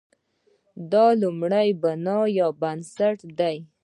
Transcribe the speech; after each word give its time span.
دا 0.91 1.05
لومړی 1.21 1.67
مبنا 1.75 2.17
یا 2.37 2.47
بنسټ 2.61 3.17
دی. 3.39 3.57